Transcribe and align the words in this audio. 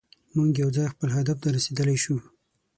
موږ 0.35 0.49
یوځای 0.63 0.87
خپل 0.93 1.09
هدف 1.17 1.37
ته 1.43 1.47
رسیدلی 1.57 1.97
شو. 2.03 2.17